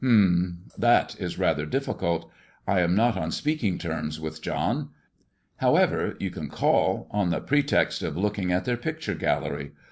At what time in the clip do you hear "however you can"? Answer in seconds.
5.57-6.49